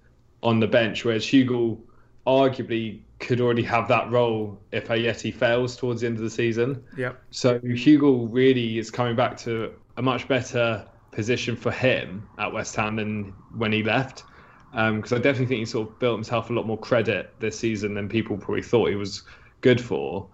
[0.41, 1.77] on the bench, whereas Hugo
[2.25, 6.83] arguably could already have that role if Ajeti fails towards the end of the season.
[6.97, 7.21] Yep.
[7.31, 12.75] So Hugo really is coming back to a much better position for him at West
[12.75, 14.23] Ham than when he left.
[14.71, 17.57] Because um, I definitely think he sort of built himself a lot more credit this
[17.57, 19.23] season than people probably thought he was
[19.61, 20.27] good for.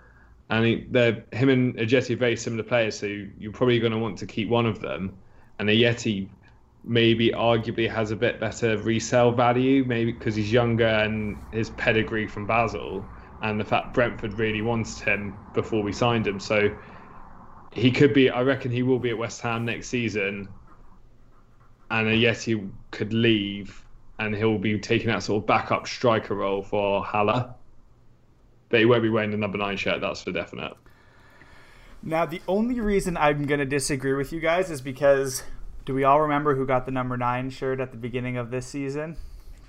[0.49, 0.75] And he,
[1.32, 4.49] him and Ajeti are very similar players, so you're probably going to want to keep
[4.49, 5.15] one of them.
[5.62, 6.28] And Ajeti
[6.84, 12.26] maybe arguably has a bit better resale value, maybe because he's younger and his pedigree
[12.28, 13.06] from Basel,
[13.43, 16.39] and the fact Brentford really wanted him before we signed him.
[16.39, 16.76] So
[17.71, 18.32] he could be.
[18.32, 20.50] I reckon he will be at West Ham next season,
[21.91, 23.86] and Ajeti could leave,
[24.17, 27.54] and he'll be taking that sort of backup striker role for Haller.
[28.69, 30.02] But he won't be wearing the number nine shirt.
[30.02, 30.74] That's for definite.
[32.04, 35.44] Now, the only reason I'm going to disagree with you guys is because
[35.86, 38.66] do we all remember who got the number nine shirt at the beginning of this
[38.66, 39.18] season?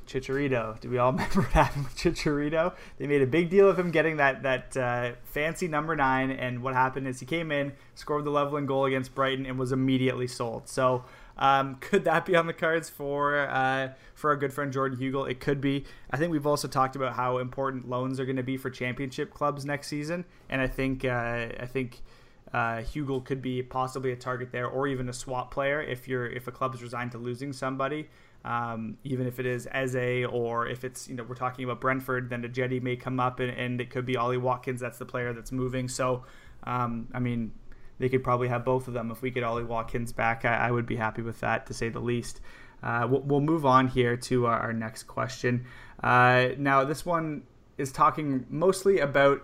[0.07, 0.81] Chicharito.
[0.81, 2.75] Do we all remember what happened with Chicharito?
[2.99, 6.63] They made a big deal of him getting that that uh, fancy number nine, and
[6.63, 10.27] what happened is he came in, scored the leveling goal against Brighton, and was immediately
[10.27, 10.69] sold.
[10.69, 11.05] So.
[11.39, 15.29] Um, could that be on the cards for uh, for our good friend Jordan Hugill?
[15.29, 15.87] It could be.
[16.11, 19.33] I think we've also talked about how important loans are going to be for championship
[19.33, 22.03] clubs next season, and I think uh, I think
[22.53, 26.27] uh, Hugill could be possibly a target there, or even a swap player if you're
[26.27, 28.09] if a club is resigned to losing somebody.
[28.45, 32.29] Um, even if it is Eze or if it's you know we're talking about Brentford,
[32.29, 34.81] then Ajeti may come up and, and, it could be Ollie Watkins.
[34.81, 35.89] That's the player that's moving.
[35.89, 36.25] So
[36.65, 37.53] um, I mean
[37.99, 39.11] they could probably have both of them.
[39.13, 41.89] If we get Ollie Watkins back, I, I would be happy with that to say
[41.89, 42.41] the least.
[42.83, 45.65] Uh, we'll, we'll, move on here to our, our next question.
[46.03, 47.45] Uh, now this one
[47.79, 49.41] is talking mostly about.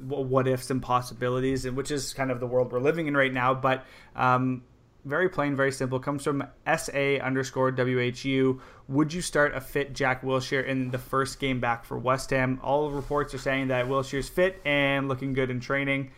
[0.00, 3.32] What ifs and possibilities, and which is kind of the world we're living in right
[3.32, 3.54] now.
[3.54, 4.62] But um,
[5.06, 6.00] very plain, very simple.
[6.00, 8.60] Comes from SA underscore WHU.
[8.88, 12.60] Would you start a fit Jack Wilshere in the first game back for West Ham?
[12.62, 16.10] All reports are saying that Wilshere's fit and looking good in training.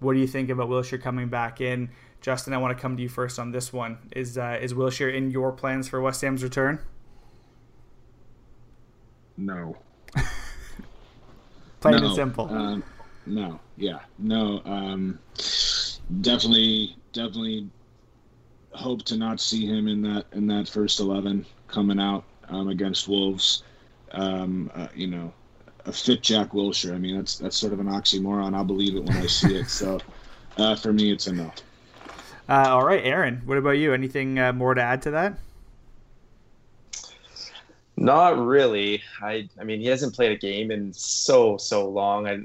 [0.00, 1.90] What do you think about Wilshere coming back in?
[2.22, 3.98] Justin, I want to come to you first on this one.
[4.16, 6.80] Is uh, is Wilshere in your plans for West Ham's return?
[9.36, 9.76] No.
[11.80, 12.06] Plain no.
[12.06, 12.48] and simple.
[12.48, 12.82] Um,
[13.26, 14.62] no, yeah, no.
[14.64, 15.18] Um,
[16.20, 17.68] definitely, definitely
[18.72, 23.08] hope to not see him in that in that first eleven coming out um, against
[23.08, 23.62] Wolves.
[24.12, 25.32] Um, uh, you know,
[25.86, 26.94] a fit Jack Wilshere.
[26.94, 28.54] I mean, that's that's sort of an oxymoron.
[28.54, 29.68] I'll believe it when I see it.
[29.68, 30.00] So,
[30.58, 31.52] uh, for me, it's a no.
[32.48, 33.42] Uh, all right, Aaron.
[33.44, 33.94] What about you?
[33.94, 35.38] Anything uh, more to add to that?
[37.96, 39.02] Not really.
[39.22, 42.26] I I mean, he hasn't played a game in so so long.
[42.26, 42.40] I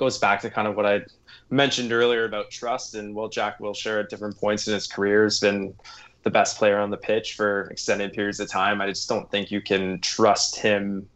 [0.00, 1.02] goes back to kind of what I
[1.50, 2.94] mentioned earlier about trust.
[2.94, 5.74] And well, Jack Wilshere at different points in his career has been
[6.22, 8.80] the best player on the pitch for extended periods of time.
[8.80, 11.06] I just don't think you can trust him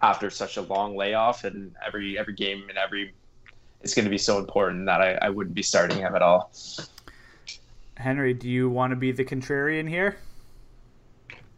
[0.00, 3.12] after such a long layoff and every every game and every
[3.82, 6.50] it's going to be so important that I, I wouldn't be starting him at all.
[7.96, 10.16] Henry, do you want to be the contrarian here?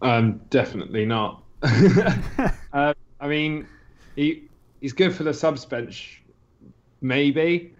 [0.02, 1.42] Um, definitely not.
[1.62, 3.68] uh, I mean,
[4.16, 4.48] he
[4.80, 6.19] he's good for the subs bench
[7.00, 7.74] maybe.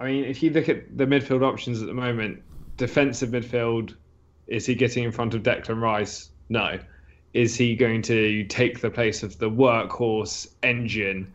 [0.00, 2.42] I mean, if you look at the midfield options at the moment,
[2.76, 3.94] defensive midfield,
[4.46, 6.30] is he getting in front of Declan Rice?
[6.48, 6.78] No.
[7.32, 11.32] Is he going to take the place of the workhorse engine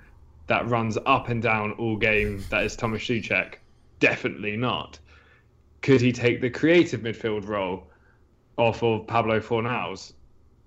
[0.47, 3.55] that runs up and down all game that is Thomas Soucek?
[3.99, 4.99] Definitely not.
[5.81, 7.87] Could he take the creative midfield role
[8.57, 10.13] off of Pablo Fornals?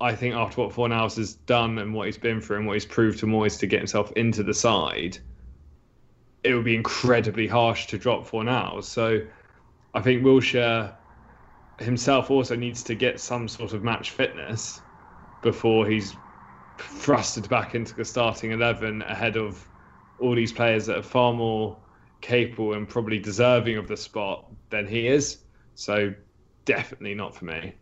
[0.00, 2.86] I think after what Fornals has done and what he's been through and what he's
[2.86, 5.18] proved to Moyes to get himself into the side–
[6.44, 8.80] it would be incredibly harsh to drop for now.
[8.80, 9.20] So
[9.94, 10.96] I think Wilshere
[11.78, 14.82] himself also needs to get some sort of match fitness
[15.40, 16.16] before he's
[16.78, 19.68] thrusted back into the starting 11 ahead of
[20.18, 21.82] all these players that are far more
[22.20, 25.44] capable and probably deserving of the spot than he is.
[25.74, 26.14] So
[26.64, 27.74] definitely not for me.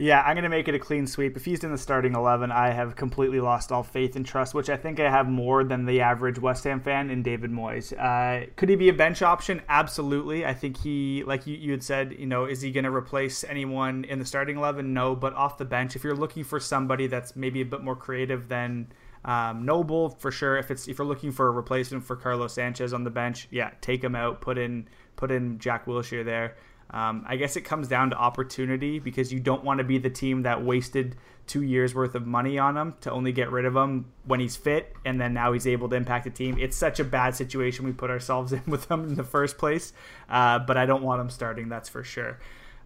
[0.00, 1.36] Yeah, I'm going to make it a clean sweep.
[1.36, 4.70] If he's in the starting 11, I have completely lost all faith and trust, which
[4.70, 7.92] I think I have more than the average West Ham fan in David Moyes.
[7.92, 9.60] Uh, could he be a bench option?
[9.68, 10.46] Absolutely.
[10.46, 13.44] I think he, like you, you had said, you know, is he going to replace
[13.44, 14.94] anyone in the starting 11?
[14.94, 17.94] No, but off the bench, if you're looking for somebody that's maybe a bit more
[17.94, 18.90] creative than
[19.26, 20.56] um, Noble, for sure.
[20.56, 23.72] If it's if you're looking for a replacement for Carlos Sanchez on the bench, yeah,
[23.82, 26.56] take him out, put in put in Jack Wilshere there.
[26.92, 30.10] Um, I guess it comes down to opportunity because you don't want to be the
[30.10, 31.16] team that wasted
[31.46, 34.56] two years worth of money on him to only get rid of him when he's
[34.56, 36.56] fit and then now he's able to impact the team.
[36.58, 39.92] It's such a bad situation we put ourselves in with him in the first place,
[40.28, 42.38] uh, but I don't want him starting, that's for sure.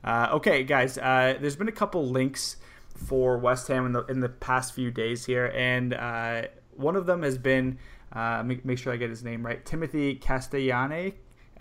[0.02, 2.56] Uh, okay, guys, uh, there's been a couple links
[2.94, 6.42] for West Ham in the in the past few days here, and uh,
[6.76, 7.78] one of them has been
[8.12, 11.14] uh, make, make, sure I get his name right, Timothy Castellani.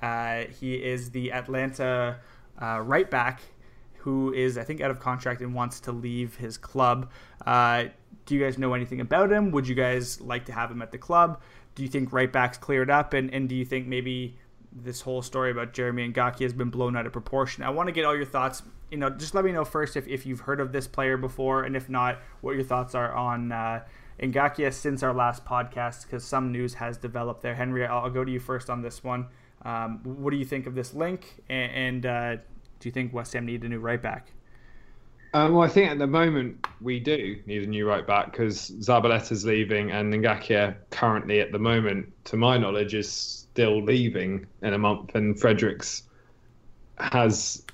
[0.04, 2.20] Uh, he is the Atlanta
[2.62, 3.41] uh, right back
[4.04, 7.10] who is, I think, out of contract and wants to leave his club.
[7.45, 7.86] Uh,
[8.26, 9.49] do you guys know anything about him?
[9.51, 11.41] Would you guys like to have him at the club?
[11.76, 13.14] Do you think right back's cleared up?
[13.14, 14.38] And, and do you think maybe
[14.74, 17.64] this whole story about Jeremy Ngakia has been blown out of proportion?
[17.64, 18.62] I want to get all your thoughts.
[18.91, 21.64] You know, just let me know first if, if you've heard of this player before,
[21.64, 23.86] and if not, what your thoughts are on uh,
[24.22, 27.56] Ngakia since our last podcast, because some news has developed there.
[27.56, 29.28] Henry, I'll, I'll go to you first on this one.
[29.66, 31.41] Um, what do you think of this link?
[31.49, 32.36] And, and uh,
[32.80, 34.32] do you think West Ham need a new right back?
[35.36, 38.70] Um, well, I think at the moment we do need a new right back because
[38.70, 44.74] Zabaleta's leaving and Ngakia currently at the moment, to my knowledge, is still leaving in
[44.74, 46.03] a month, and Fredericks
[46.99, 47.66] has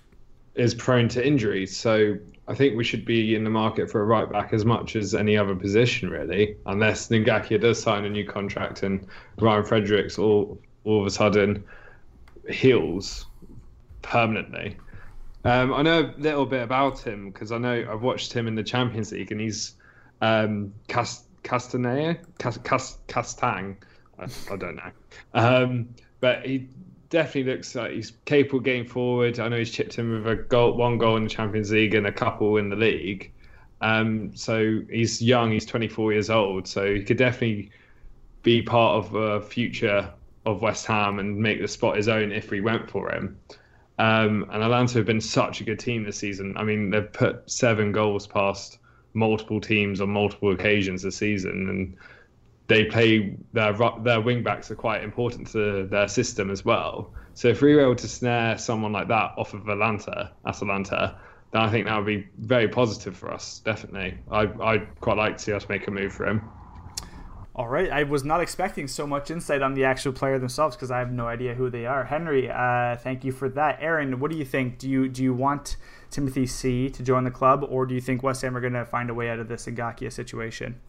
[0.55, 1.75] is prone to injuries.
[1.75, 2.15] So
[2.47, 5.13] I think we should be in the market for a right back as much as
[5.13, 9.05] any other position, really, unless Ngakia does sign a new contract and
[9.37, 11.61] Ryan Fredericks all all of a sudden
[12.49, 13.25] heals
[14.01, 14.77] permanently.
[15.45, 18.55] Um, I know a little bit about him because I know I've watched him in
[18.55, 19.75] the Champions League and he's
[20.21, 22.15] um, Cast- Castang,
[24.19, 24.91] I, I don't know,
[25.33, 25.89] um,
[26.19, 26.67] but he
[27.09, 29.39] definitely looks like he's capable getting forward.
[29.39, 32.07] I know he's chipped in with a goal, one goal in the Champions League and
[32.07, 33.31] a couple in the league.
[33.81, 37.71] Um, so he's young, he's 24 years old, so he could definitely
[38.43, 40.11] be part of a future
[40.49, 43.39] of West Ham and make the spot his own if we went for him.
[43.97, 46.55] Um, and Atlanta have been such a good team this season.
[46.57, 48.79] I mean, they've put seven goals past
[49.13, 51.97] multiple teams on multiple occasions this season, and
[52.67, 57.11] they play their their wing backs are quite important to their system as well.
[57.33, 61.17] So if we were able to snare someone like that off of Atlanta, Atalanta,
[61.51, 63.59] then I think that would be very positive for us.
[63.65, 66.41] Definitely, I I'd quite like to see us make a move for him.
[67.59, 70.91] All right, I was not expecting so much insight on the actual player themselves because
[70.91, 72.05] I have no idea who they are.
[72.05, 73.79] Henry, uh, thank you for that.
[73.81, 74.77] Aaron, what do you think?
[74.77, 75.75] Do you do you want
[76.09, 78.85] Timothy C to join the club, or do you think West Ham are going to
[78.85, 80.79] find a way out of this Ngakia situation?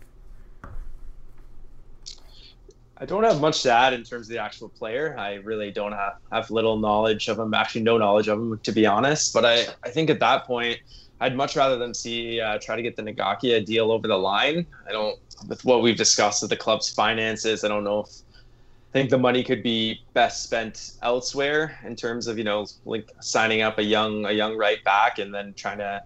[2.97, 5.17] I don't have much to add in terms of the actual player.
[5.19, 8.71] I really don't have, have little knowledge of him, actually no knowledge of him, to
[8.71, 9.35] be honest.
[9.35, 10.79] But I, I think at that point,
[11.21, 14.67] I'd much rather them see uh, try to get the Ngakia deal over the line.
[14.89, 15.19] I don't
[15.49, 19.19] with what we've discussed with the club's finances, I don't know if I think the
[19.19, 23.83] money could be best spent elsewhere in terms of you know like signing up a
[23.83, 26.03] young a young right back and then trying to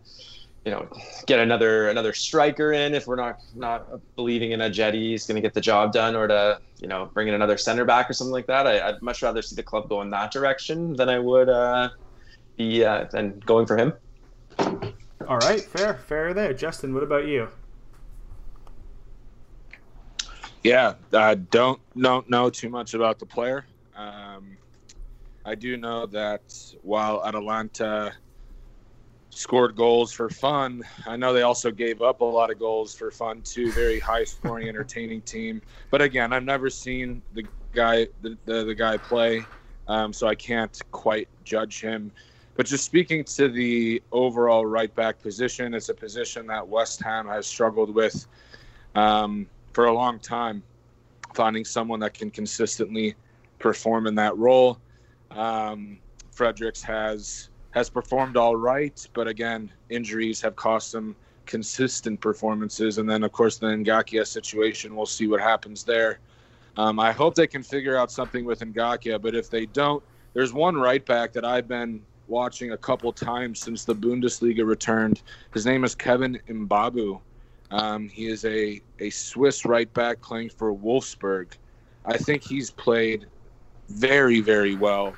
[0.66, 0.88] you know
[1.26, 3.86] get another another striker in if we're not not
[4.16, 7.28] believing in Ajeti he's going to get the job done or to you know bring
[7.28, 9.88] in another center back or something like that I, would much rather see the club
[9.88, 11.88] go in that direction than i would uh,
[12.56, 13.94] be uh, than going for him
[15.28, 17.48] all right fair fair there justin what about you
[20.64, 23.66] Yeah, I don't don't know too much about the player.
[23.94, 24.56] Um,
[25.44, 28.14] I do know that while Atalanta
[29.28, 33.10] scored goals for fun, I know they also gave up a lot of goals for
[33.10, 33.72] fun too.
[33.72, 35.60] Very high scoring, entertaining team.
[35.90, 37.44] But again, I've never seen the
[37.74, 39.44] guy the, the, the guy play,
[39.86, 42.10] um, so I can't quite judge him.
[42.56, 47.26] But just speaking to the overall right back position, it's a position that West Ham
[47.26, 48.26] has struggled with.
[48.94, 50.62] Um, for a long time,
[51.34, 53.16] finding someone that can consistently
[53.58, 54.78] perform in that role.
[55.32, 55.98] Um,
[56.30, 62.98] Fredericks has has performed all right, but again, injuries have cost him consistent performances.
[62.98, 66.20] And then, of course, the Ngakia situation, we'll see what happens there.
[66.76, 70.02] Um, I hope they can figure out something with Ngakia, but if they don't,
[70.34, 75.22] there's one right back that I've been watching a couple times since the Bundesliga returned.
[75.52, 77.20] His name is Kevin Mbabu.
[77.70, 81.52] Um, he is a, a Swiss right back playing for Wolfsburg.
[82.04, 83.26] I think he's played
[83.88, 85.14] very, very well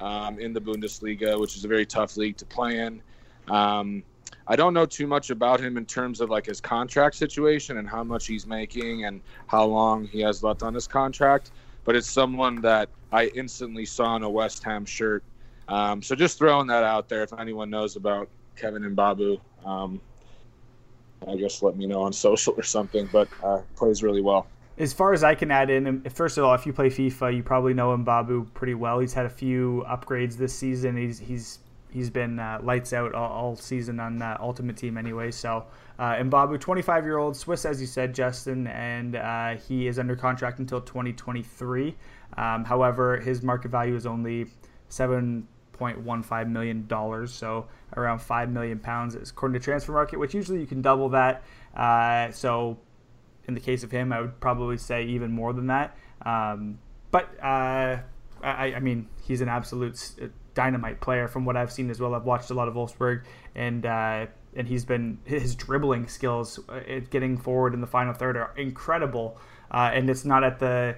[0.00, 3.02] um, in the Bundesliga, which is a very tough league to play in.
[3.48, 4.02] Um,
[4.46, 7.88] I don't know too much about him in terms of like his contract situation and
[7.88, 11.50] how much he's making and how long he has left on his contract.
[11.84, 15.22] But it's someone that I instantly saw in a West Ham shirt.
[15.68, 20.00] Um, so just throwing that out there, if anyone knows about Kevin Mbabu, um,
[21.26, 23.08] I guess let me know on social or something.
[23.12, 24.46] But uh, plays really well.
[24.78, 27.42] As far as I can add in, first of all, if you play FIFA, you
[27.42, 29.00] probably know Mbabu pretty well.
[29.00, 30.96] He's had a few upgrades this season.
[30.96, 31.58] He's he's
[31.90, 35.30] he's been uh, lights out all, all, season on that Ultimate Team anyway.
[35.30, 35.64] So
[35.98, 40.14] uh, Mbabu, 25 year old Swiss, as you said, Justin, and uh, he is under
[40.14, 41.96] contract until 2023.
[42.36, 44.46] Um, however, his market value is only
[45.78, 47.66] 7.15 million dollars, so
[47.96, 51.42] around five million pounds, according to Transfermarkt, which usually you can double that.
[51.76, 52.78] Uh, so
[53.46, 55.96] in the case of him, I would probably say even more than that.
[56.24, 56.78] Um,
[57.10, 57.98] but uh,
[58.42, 62.14] I, I, mean, he's an absolute uh, dynamite player from what I've seen as well.
[62.14, 63.24] I've watched a lot of Wolfsburg,
[63.54, 68.36] and uh, and he's been his dribbling skills, uh, getting forward in the final third,
[68.36, 69.38] are incredible.
[69.70, 70.96] Uh, and it's not at the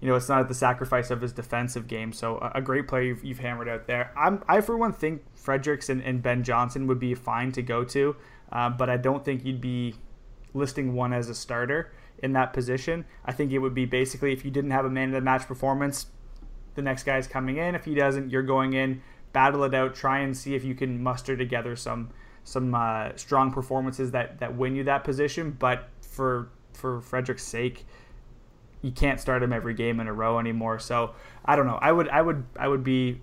[0.00, 2.12] you know, it's not at the sacrifice of his defensive game.
[2.12, 4.12] So a, great player you've, you've, hammered out there.
[4.16, 7.82] I'm, I, for one, think Fredericks and, and Ben Johnson would be fine to go
[7.84, 8.14] to,
[8.52, 9.96] uh, but I don't think you'd be
[10.54, 11.92] listing one as a starter
[12.22, 13.04] in that position.
[13.24, 15.46] I think it would be basically if you didn't have a man of the match
[15.46, 16.06] performance,
[16.74, 17.74] the next guy's coming in.
[17.74, 21.02] If he doesn't, you're going in, battle it out, try and see if you can
[21.02, 22.10] muster together some
[22.44, 25.56] some uh, strong performances that that win you that position.
[25.58, 27.84] But for for Frederick's sake,
[28.82, 30.78] you can't start him every game in a row anymore.
[30.78, 31.14] So
[31.44, 31.78] I don't know.
[31.80, 33.20] I would I would I would be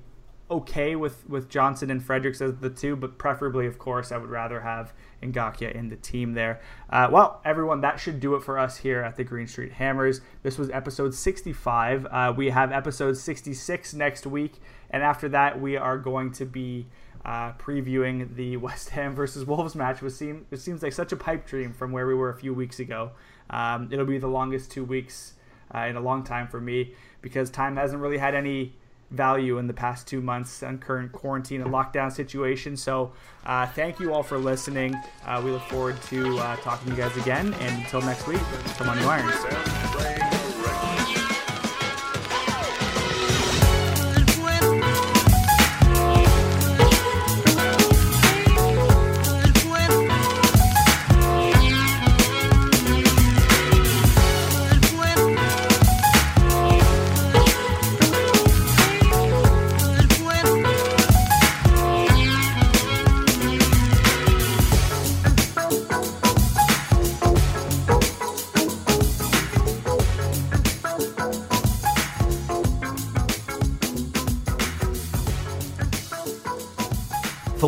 [0.49, 4.29] okay with with Johnson and Fredericks as the two, but preferably, of course, I would
[4.29, 4.93] rather have
[5.23, 6.61] Ngakia in the team there.
[6.89, 10.21] Uh, well, everyone, that should do it for us here at the Green Street Hammers.
[10.43, 12.05] This was episode 65.
[12.05, 16.87] Uh, we have episode 66 next week, and after that, we are going to be.
[17.23, 21.15] Uh, previewing the West Ham versus Wolves match, which seem, it seems like such a
[21.15, 23.13] pipe dream from where we were a few weeks ago.
[23.49, 25.33] Um, it'll be the longest two weeks
[25.73, 28.73] uh, in a long time for me because time hasn't really had any
[29.11, 32.75] value in the past two months on current quarantine and lockdown situation.
[32.75, 33.13] So,
[33.45, 34.95] uh, thank you all for listening.
[35.25, 37.53] Uh, we look forward to uh, talking to you guys again.
[37.53, 38.41] And until next week,
[38.77, 40.44] come on, you Irons.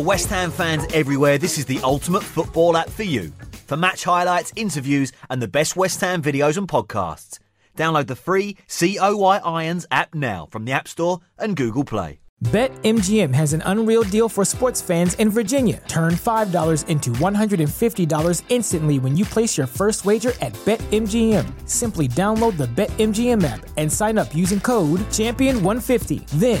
[0.00, 3.32] West Ham fans everywhere, this is the ultimate football app for you.
[3.66, 7.38] For match highlights, interviews, and the best West Ham videos and podcasts.
[7.76, 12.20] Download the free COY Irons app now from the App Store and Google Play.
[12.44, 15.82] BetMGM has an unreal deal for sports fans in Virginia.
[15.88, 21.68] Turn $5 into $150 instantly when you place your first wager at BetMGM.
[21.68, 26.28] Simply download the BetMGM app and sign up using code Champion150.
[26.38, 26.60] Then